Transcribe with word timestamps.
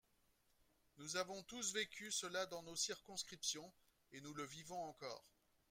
Nous 0.97 1.15
avons 1.17 1.43
tous 1.43 1.73
vécu 1.75 2.11
cela 2.11 2.47
dans 2.47 2.63
nos 2.63 2.75
circonscriptions, 2.75 3.71
et 4.13 4.21
nous 4.21 4.33
le 4.33 4.45
vivons 4.45 4.81
encore. 4.81 5.23